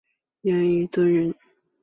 [0.41, 1.31] 严虞敦人。